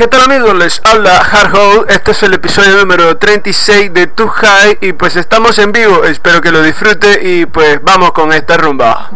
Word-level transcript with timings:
¿qué 0.00 0.08
tal 0.08 0.22
amigos? 0.22 0.54
Les 0.54 0.80
habla 0.82 1.22
Hardhole. 1.22 1.84
Este 1.92 2.12
es 2.12 2.22
el 2.22 2.32
episodio 2.32 2.74
número 2.74 3.18
36 3.18 3.92
de 3.92 4.06
Too 4.06 4.28
High 4.28 4.78
y 4.80 4.94
pues 4.94 5.14
estamos 5.16 5.58
en 5.58 5.72
vivo. 5.72 6.04
Espero 6.04 6.40
que 6.40 6.50
lo 6.50 6.62
disfrute 6.62 7.20
y 7.22 7.44
pues 7.44 7.82
vamos 7.82 8.12
con 8.12 8.32
esta 8.32 8.56
rumba. 8.56 9.10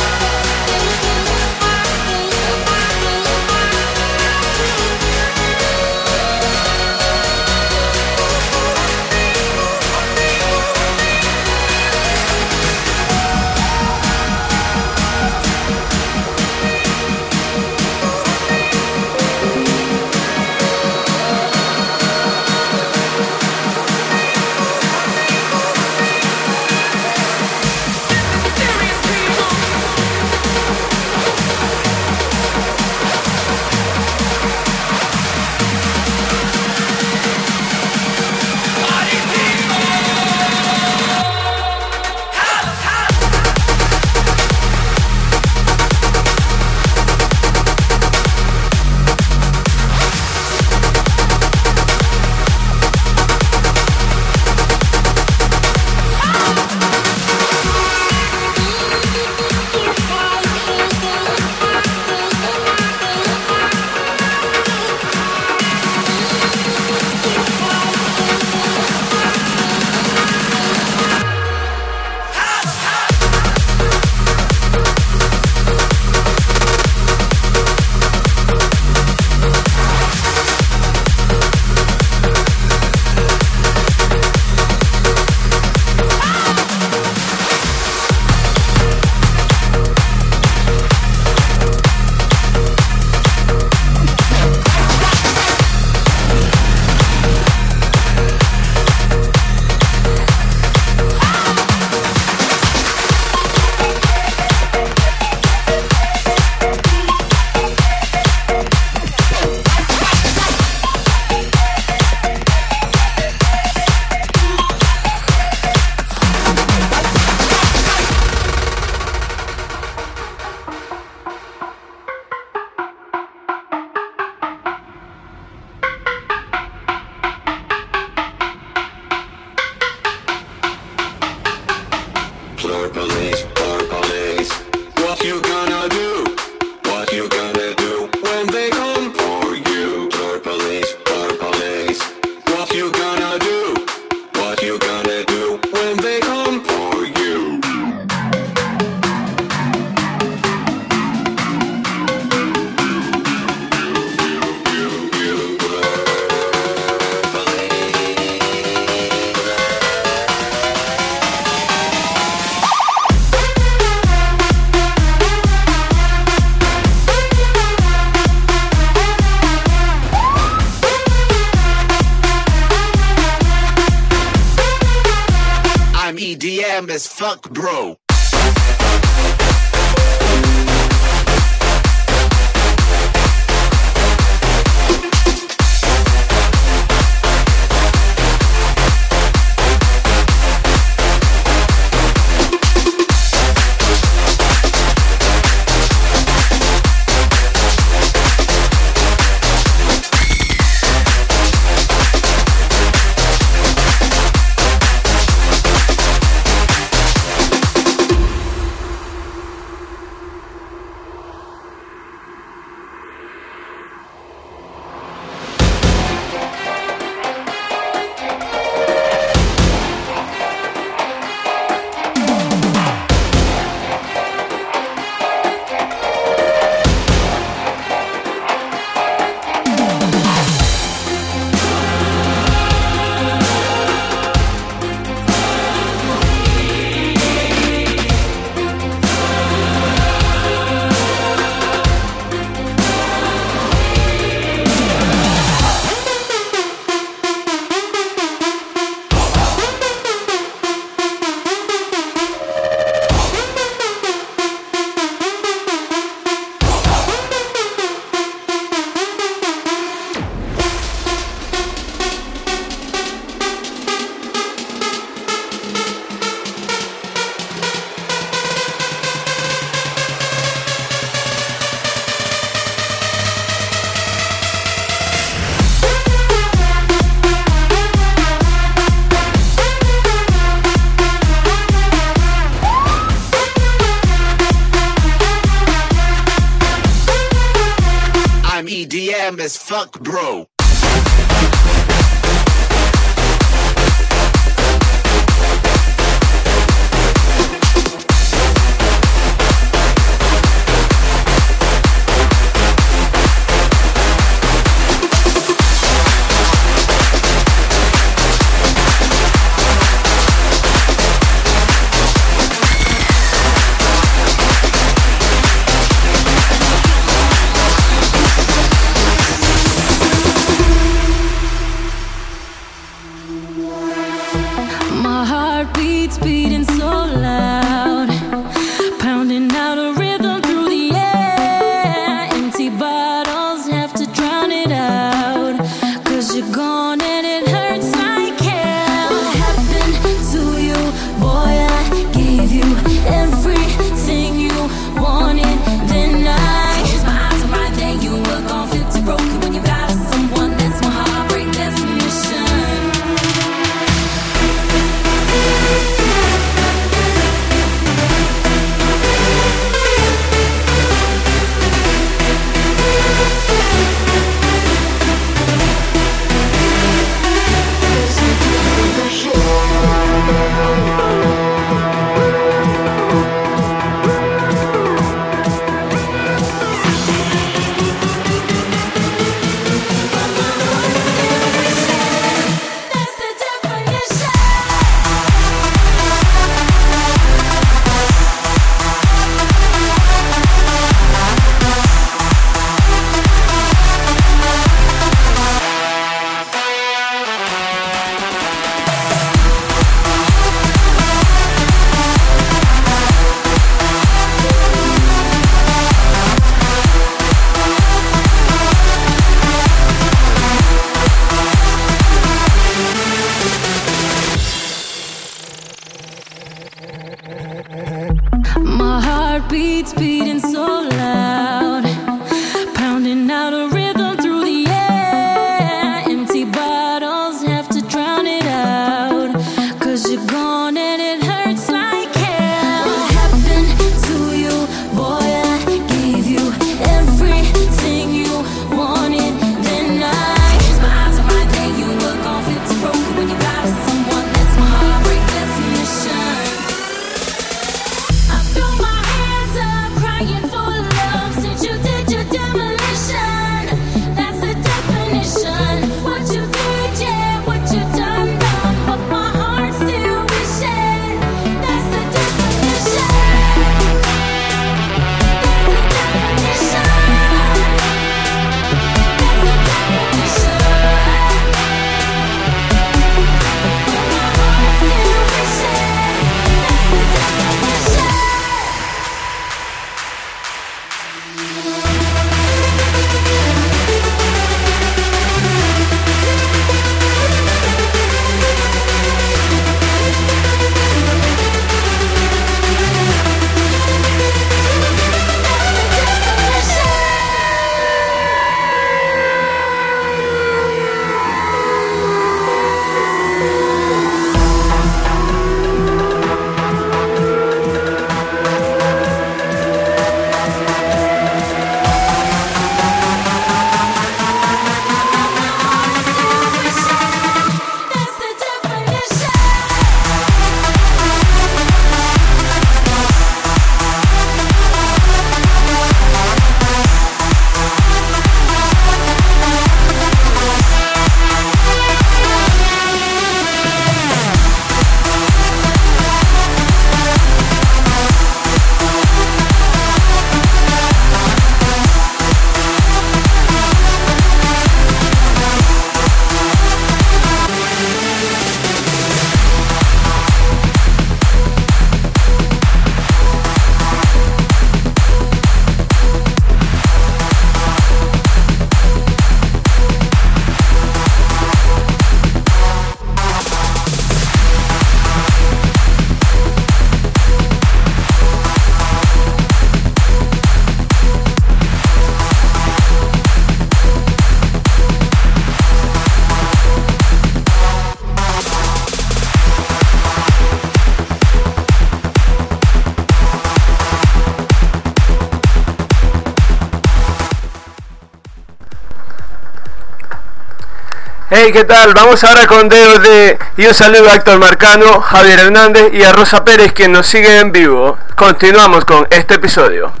¿Qué 591.51 591.63
tal? 591.65 591.93
Vamos 591.93 592.23
ahora 592.23 592.47
con 592.47 592.69
de 592.69 593.37
y 593.57 593.65
un 593.65 593.73
saludo 593.73 594.09
a 594.09 594.15
Héctor 594.15 594.39
Marcano, 594.39 595.01
Javier 595.01 595.39
Hernández 595.39 595.93
y 595.93 596.03
a 596.03 596.13
Rosa 596.13 596.45
Pérez 596.45 596.71
que 596.71 596.87
nos 596.87 597.07
sigue 597.07 597.39
en 597.39 597.51
vivo. 597.51 597.97
Continuamos 598.15 598.85
con 598.85 599.05
este 599.09 599.35
episodio. 599.35 600.00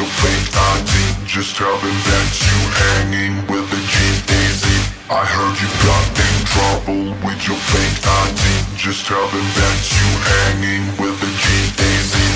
Your 0.00 0.06
fake 0.22 0.56
ID. 0.56 0.92
Just 1.26 1.56
tell 1.56 1.76
them 1.76 1.98
that 2.08 2.30
you 2.40 2.58
hanging 2.80 3.36
with 3.52 3.66
the 3.68 3.80
G 3.84 3.94
Daisy. 4.24 4.78
I 5.12 5.28
heard 5.28 5.54
you 5.60 5.68
got 5.84 6.06
in 6.16 6.36
trouble 6.48 7.04
with 7.20 7.40
your 7.44 7.60
fake 7.68 8.00
ID. 8.00 8.40
Just 8.80 9.04
tell 9.04 9.26
that 9.28 9.78
you 9.92 10.08
hanging 10.24 10.86
with 10.96 11.16
the 11.20 11.30
G 11.36 11.44
Daisy. 11.76 12.28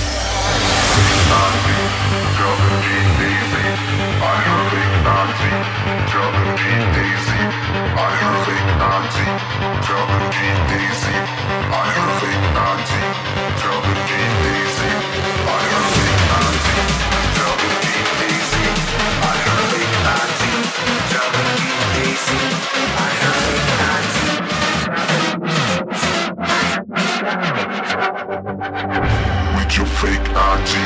Fake 0.93 1.31
ID, 1.31 1.67
tell 2.37 2.55
them 2.61 2.75
G 2.85 2.89
Daisy. 3.23 3.65
I 4.21 4.35
heard 4.45 4.67
fake 4.75 5.09
ID, 5.25 5.41
tell 6.13 6.31
them 6.37 6.51
G 6.61 6.65
Daisy. 7.01 7.41
I 7.97 8.11
heard 8.21 8.41
fake 8.45 8.73
ID, 8.93 9.17
tell 9.89 10.05
them 10.11 10.25
G 10.35 10.39
Daisy. 10.69 11.17
I 11.71 11.85
heard 11.97 12.15
fake 12.21 12.47
ID, 12.61 12.91
tell 13.63 13.81
them 13.81 13.84
With 27.25 27.33
your 29.79 29.87
fake 29.87 30.29
ID. 30.37 30.85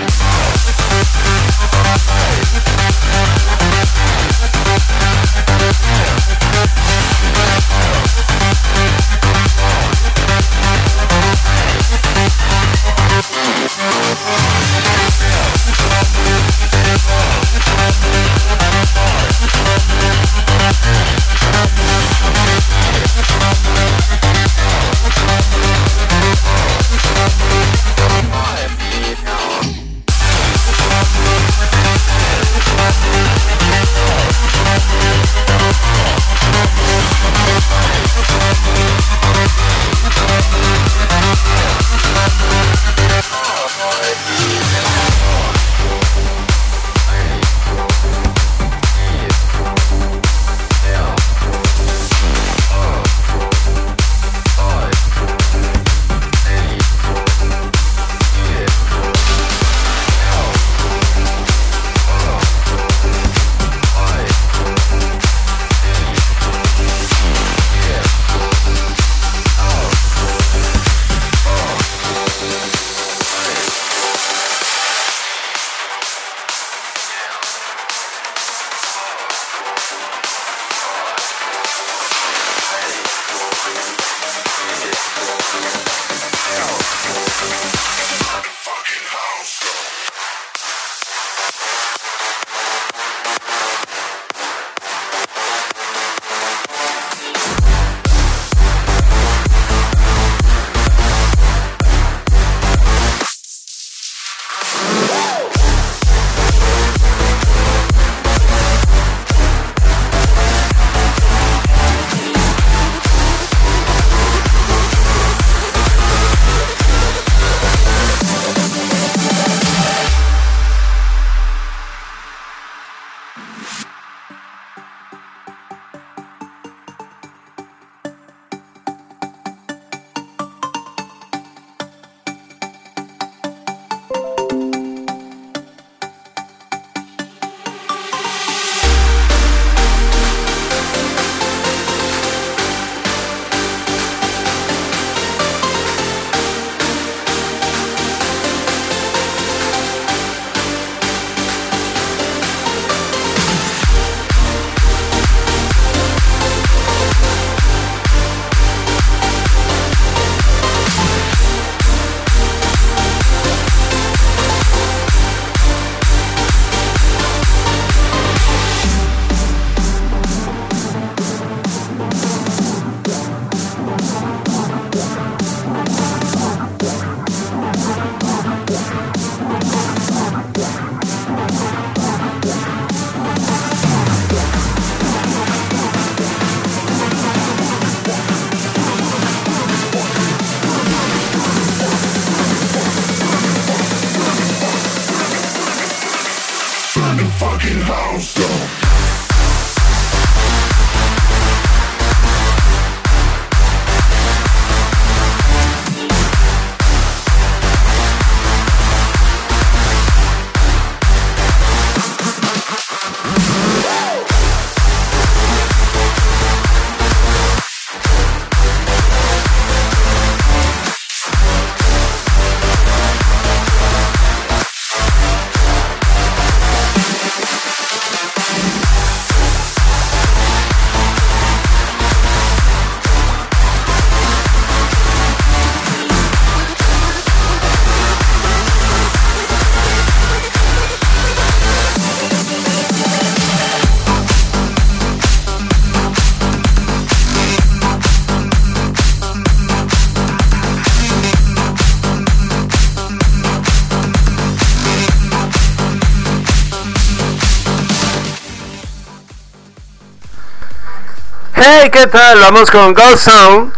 ¿Qué 261.91 262.07
tal? 262.07 262.39
Vamos 262.41 262.71
con 262.71 262.93
Ghost 262.93 263.25
Sound 263.25 263.73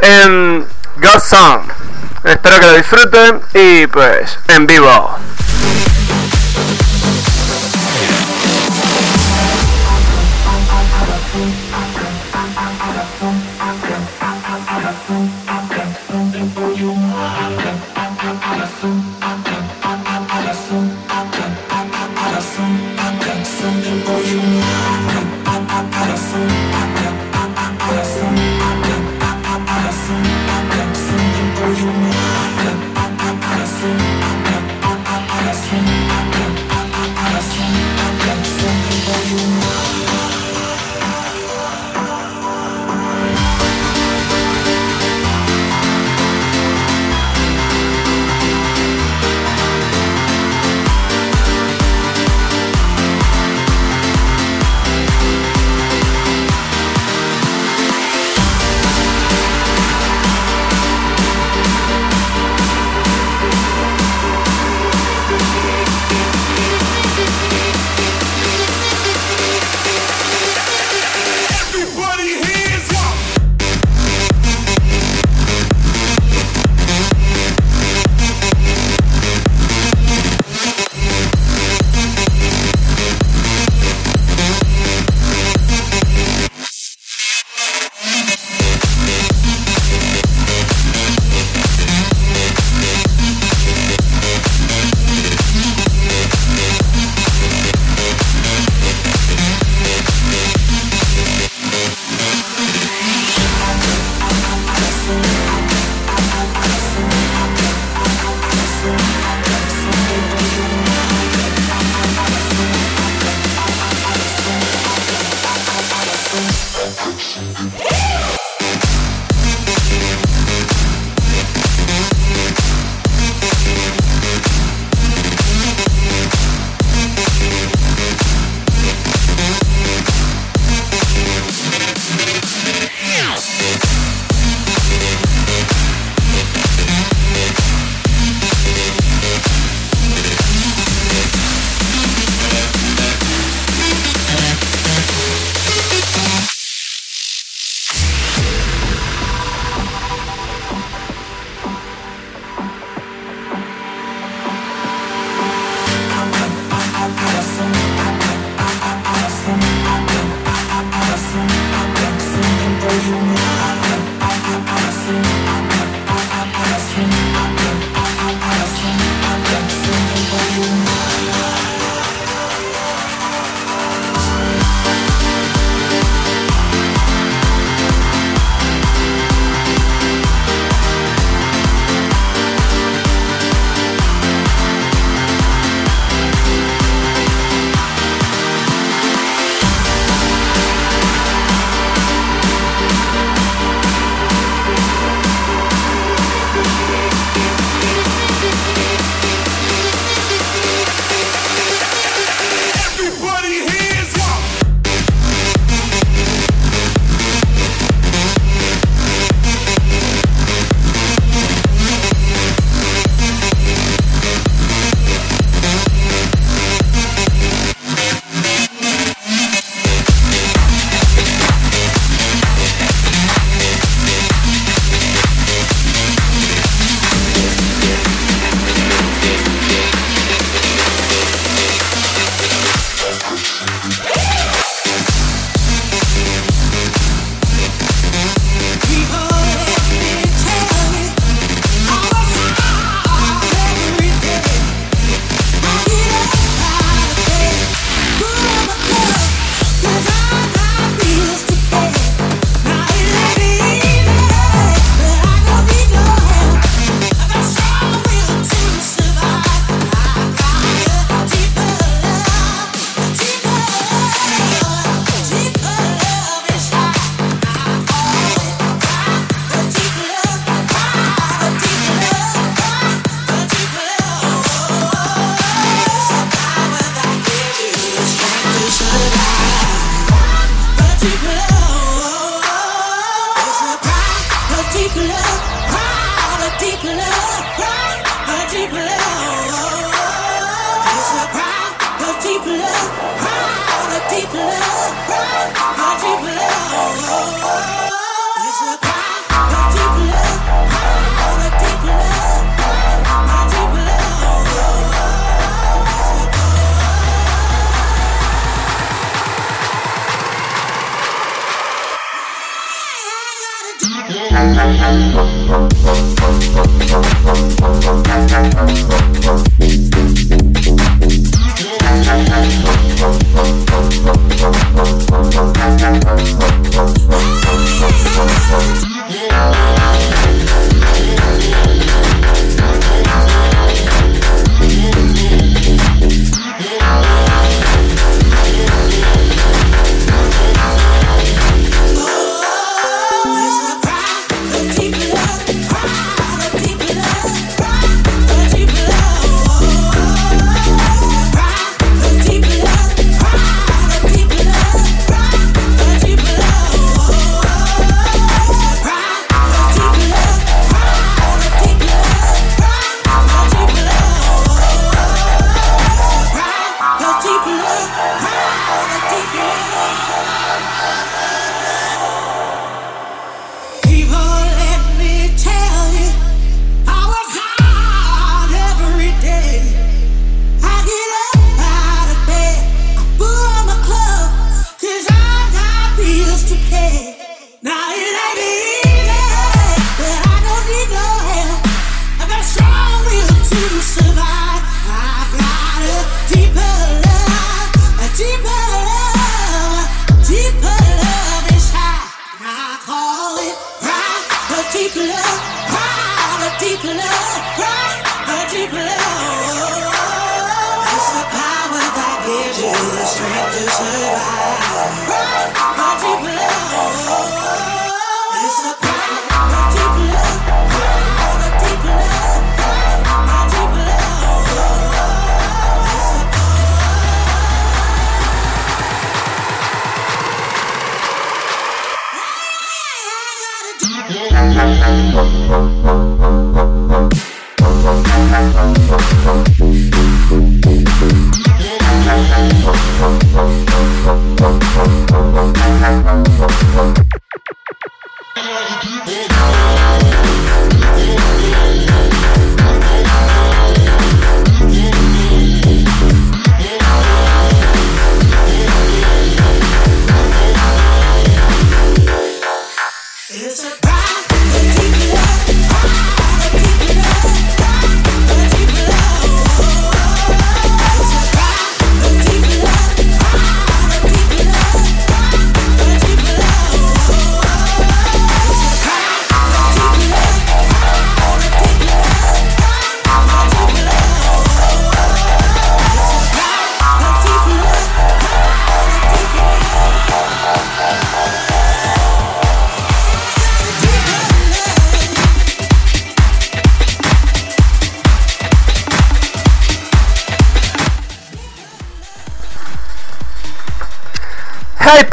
en 0.00 0.64
Ghost 0.96 1.26
Sound. 1.30 1.72
Espero 2.22 2.60
que 2.60 2.66
lo 2.66 2.72
disfruten 2.74 3.40
y 3.54 3.86
pues 3.88 4.38
en 4.48 4.66
vivo. 4.66 5.16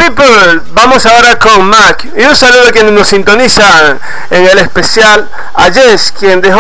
People, 0.07 0.61
vamos 0.73 1.05
ahora 1.05 1.37
con 1.39 1.65
Mac 1.65 2.05
y 2.17 2.23
un 2.25 2.35
saludo 2.35 2.67
a 2.67 2.71
quienes 2.71 2.91
nos 2.91 3.07
sintonizan 3.07 3.99
en 4.29 4.47
el 4.47 4.57
especial 4.59 5.29
a 5.53 5.71
Jess, 5.71 6.13
quien 6.17 6.41
dejó, 6.41 6.59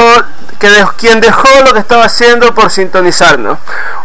que 0.59 0.69
quien 0.97 1.19
dejó 1.19 1.49
lo 1.65 1.73
que 1.73 1.79
estaba 1.79 2.05
haciendo 2.05 2.55
por 2.55 2.71
sintonizarnos. 2.71 3.57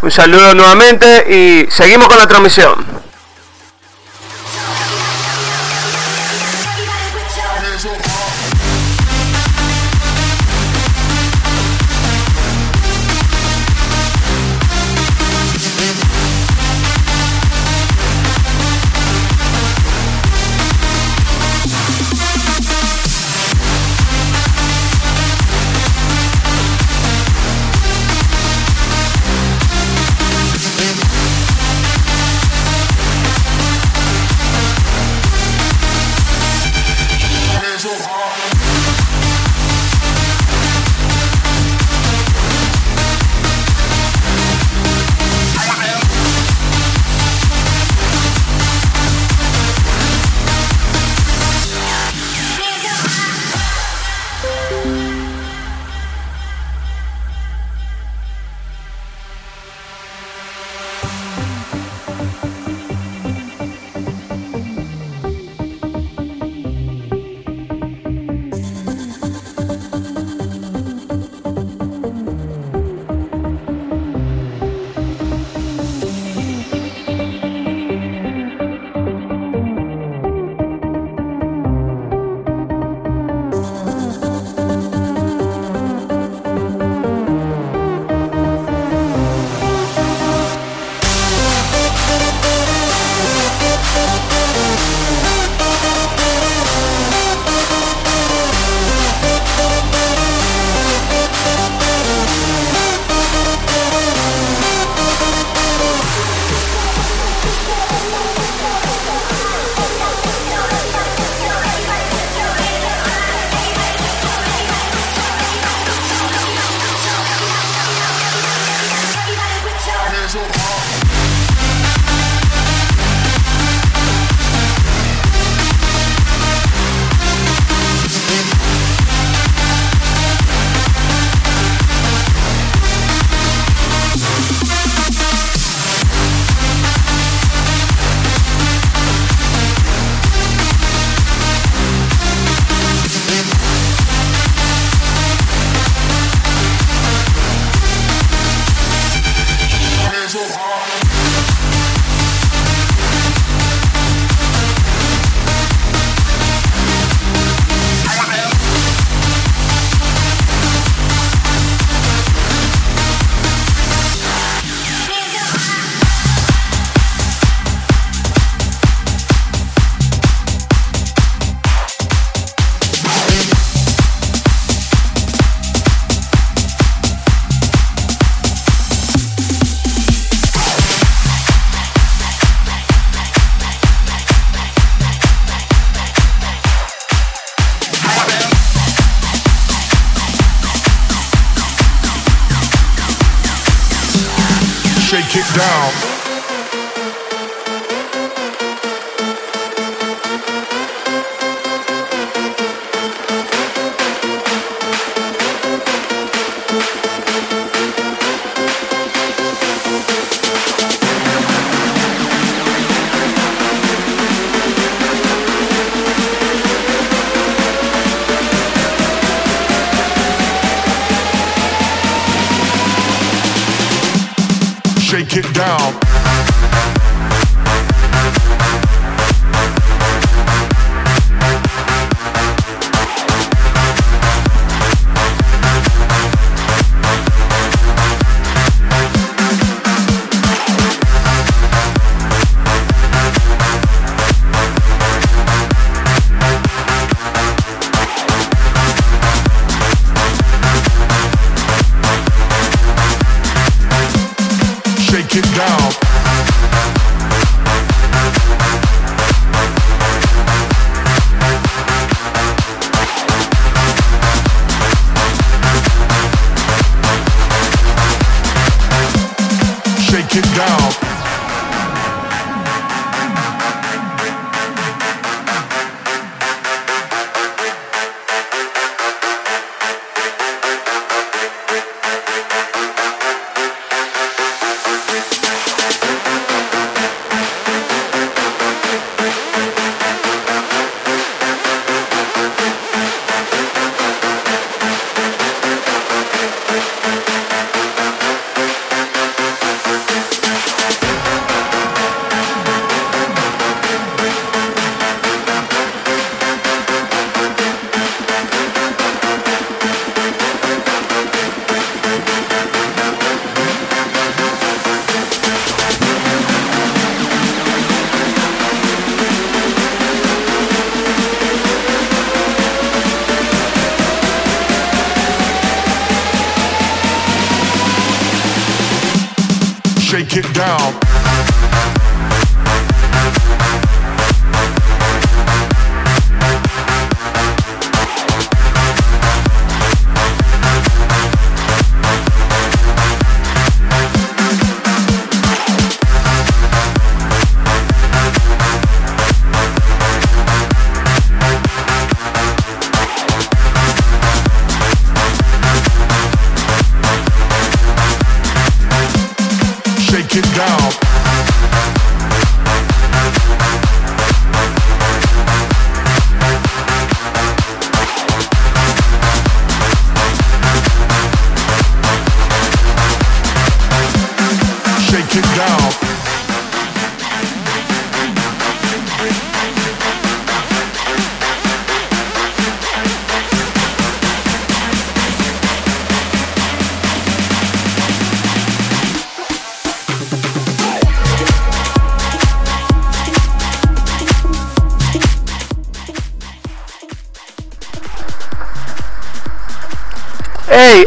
Un 0.02 0.10
saludo 0.10 0.54
nuevamente 0.54 1.24
y 1.28 1.70
seguimos 1.70 2.08
con 2.08 2.18
la 2.18 2.26
transmisión. 2.26 3.07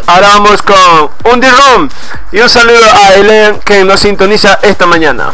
Ahora 0.08 0.28
vamos 0.30 0.62
con 0.62 1.10
un 1.32 1.42
Room 1.42 1.90
y 2.32 2.40
un 2.40 2.50
saludo 2.50 2.84
a 2.94 3.14
Elen 3.16 3.60
que 3.60 3.84
nos 3.84 4.00
sintoniza 4.00 4.60
esta 4.64 4.86
mañana. 4.86 5.32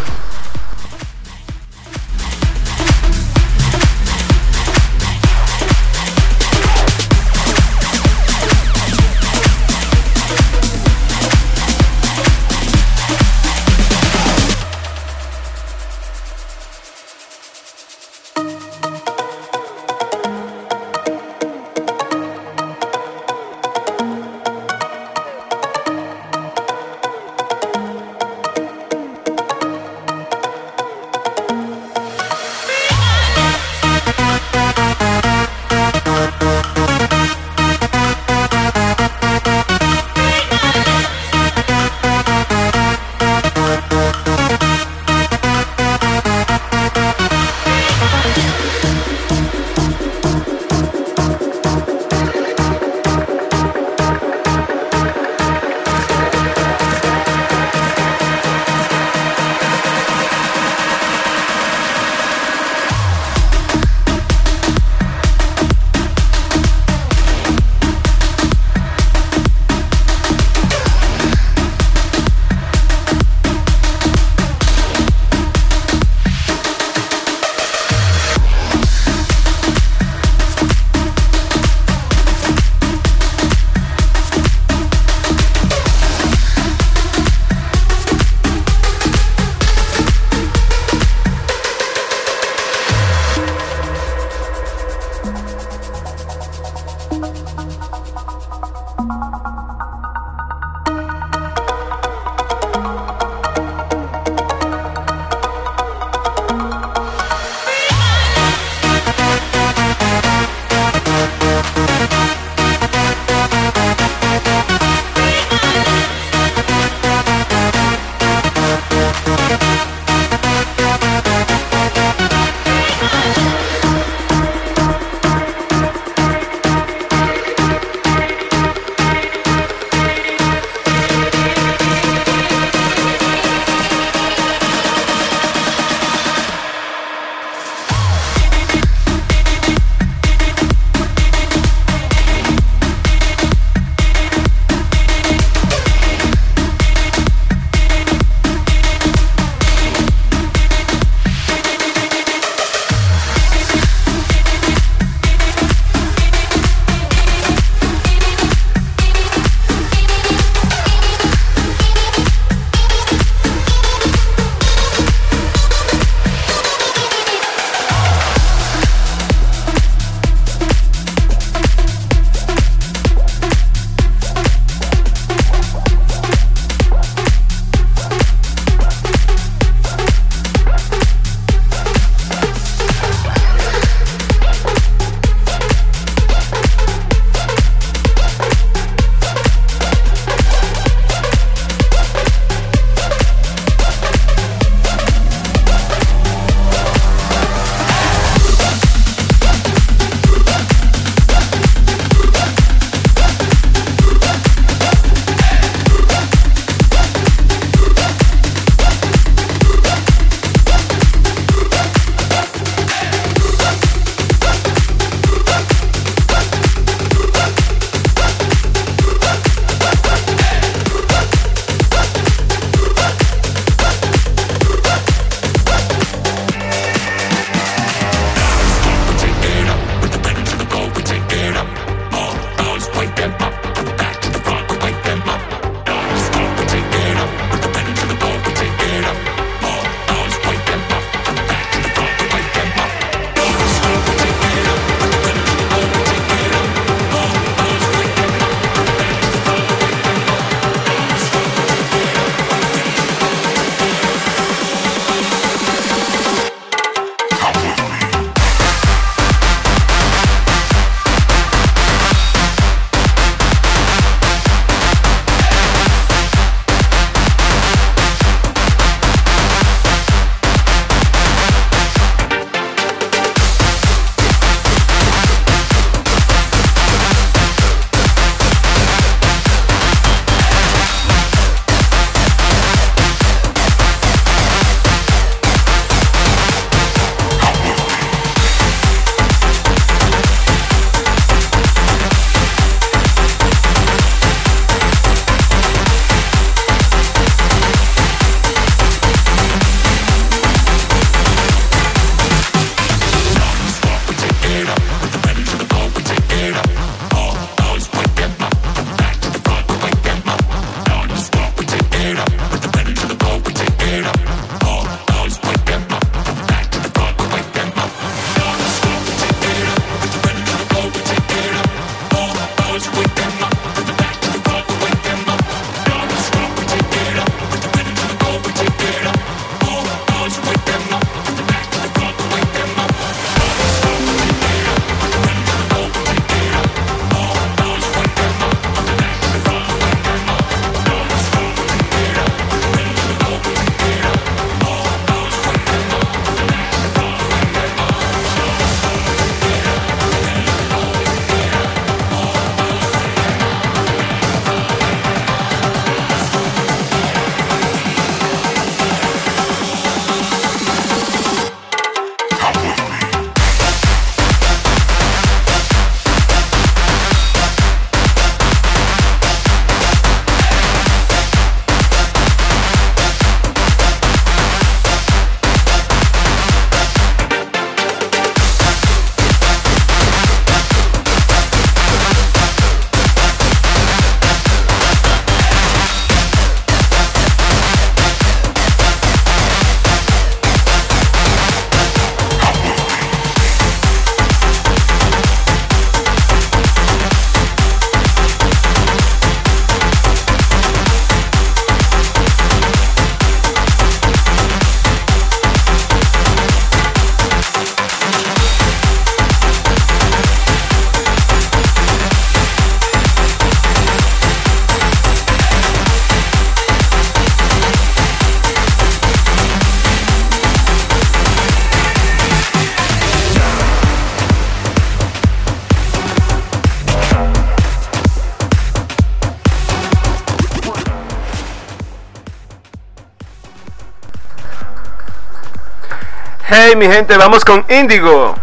Hey 436.49 436.77
mi 436.77 436.87
gente, 436.87 437.17
vamos 437.17 437.43
con 437.43 437.65
Indigo. 437.67 438.33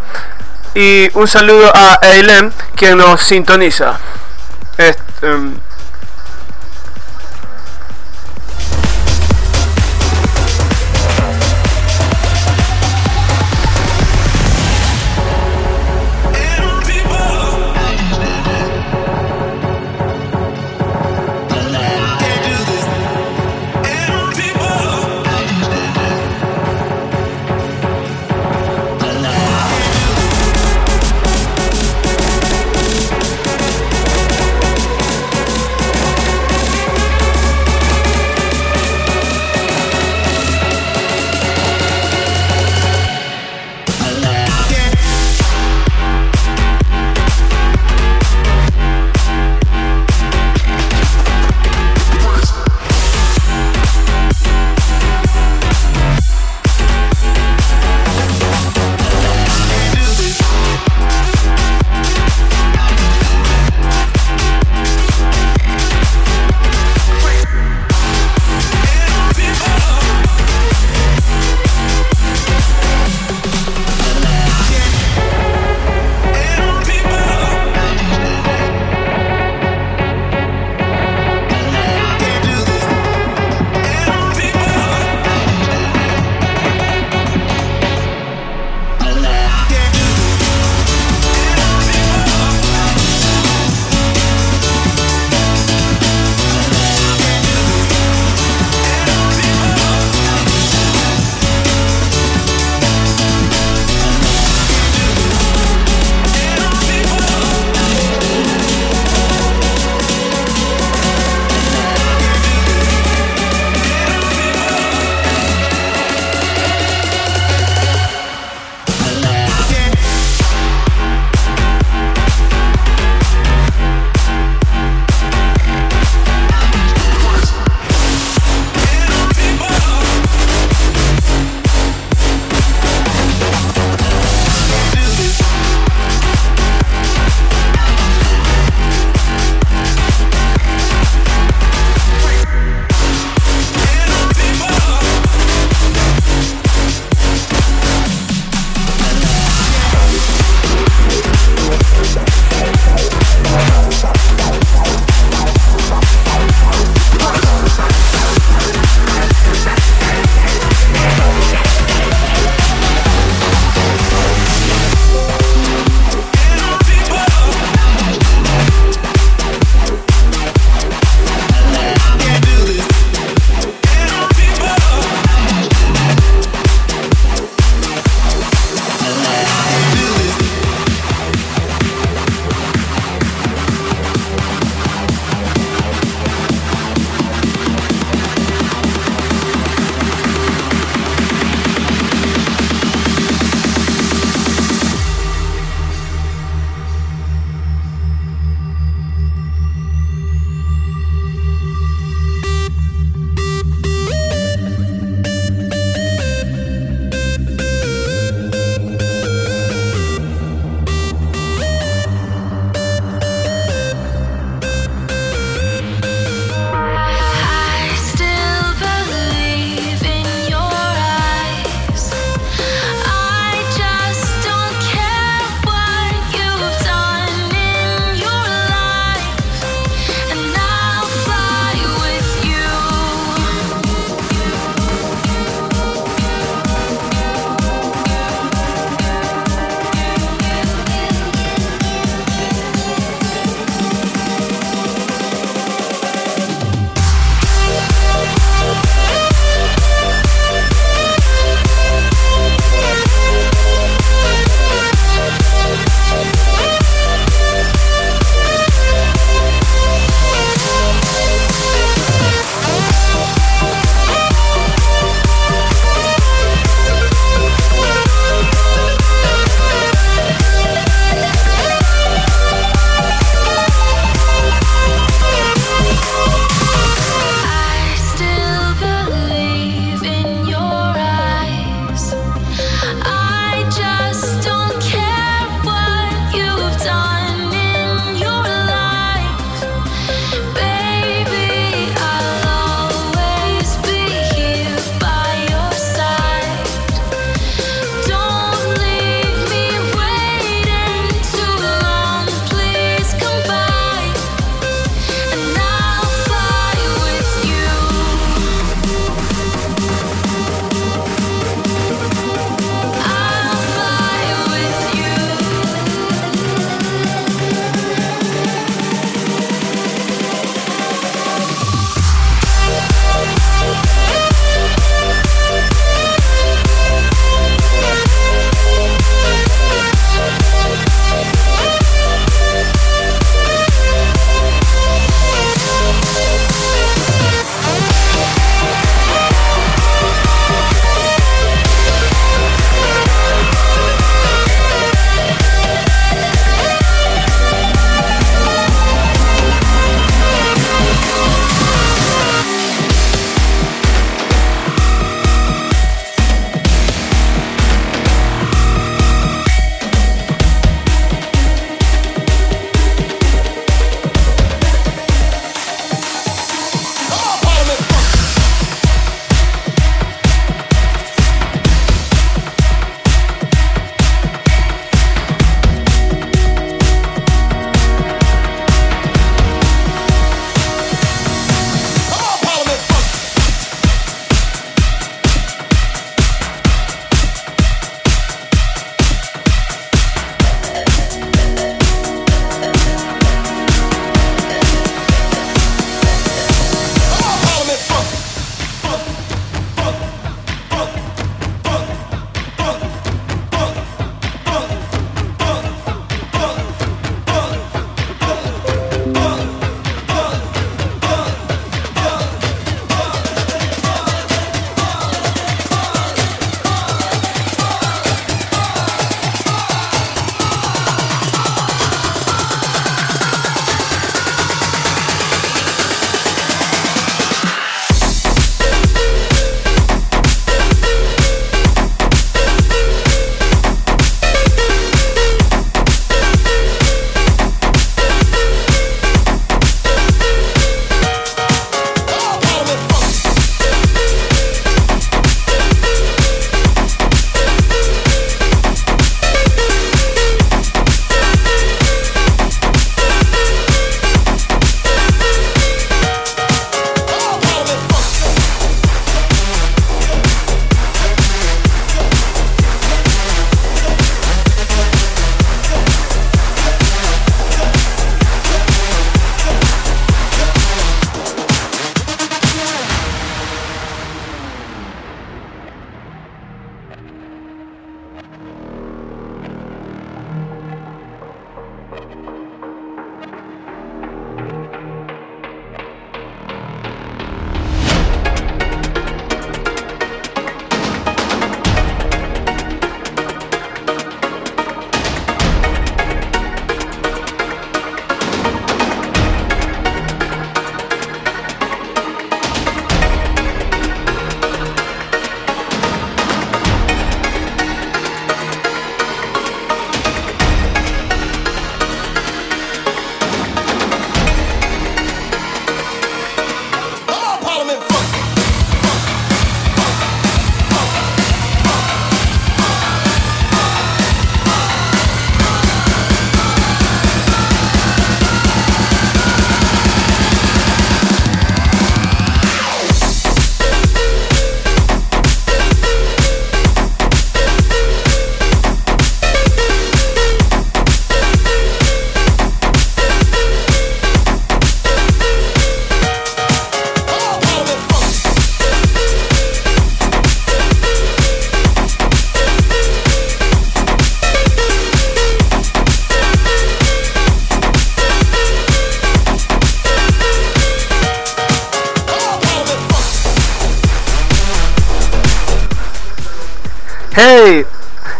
Y 0.75 1.09
un 1.15 1.27
saludo 1.27 1.73
a 1.75 1.99
Eileen, 2.03 2.53
quien 2.77 2.99
nos 2.99 3.23
sintoniza. 3.23 3.99
Um, 5.23 5.57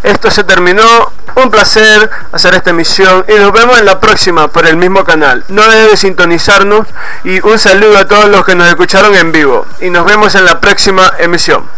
Esto 0.03 0.31
se 0.31 0.43
terminó. 0.43 1.11
Un 1.35 1.51
placer 1.51 2.09
hacer 2.31 2.53
esta 2.53 2.69
emisión 2.69 3.25
y 3.27 3.33
nos 3.33 3.51
vemos 3.51 3.77
en 3.77 3.85
la 3.85 3.99
próxima 3.99 4.47
por 4.47 4.65
el 4.65 4.77
mismo 4.77 5.03
canal. 5.03 5.43
No 5.49 5.67
debe 5.67 5.97
sintonizarnos 5.97 6.87
y 7.25 7.45
un 7.45 7.59
saludo 7.59 7.97
a 7.97 8.07
todos 8.07 8.29
los 8.29 8.45
que 8.45 8.55
nos 8.55 8.67
escucharon 8.69 9.13
en 9.15 9.33
vivo. 9.33 9.65
Y 9.81 9.89
nos 9.89 10.05
vemos 10.05 10.33
en 10.35 10.45
la 10.45 10.61
próxima 10.61 11.11
emisión. 11.19 11.74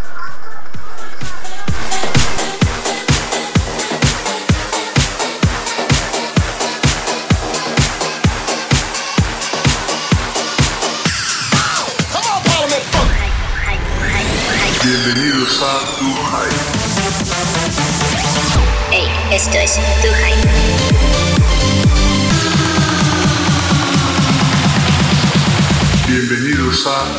Esto 19.54 19.60
es 19.60 20.02
Tu 20.02 20.08
Hype. 20.08 20.50
Bienvenidos 26.08 26.88
a 26.88 27.16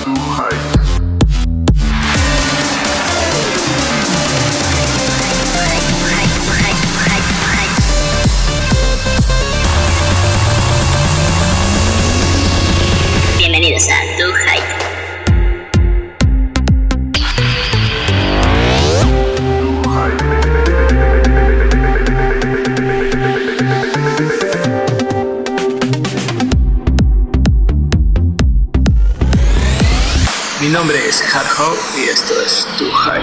y 31.97 32.09
esto 32.09 32.35
es 32.43 32.66
Tu 32.79 32.85
Hype. 32.85 33.18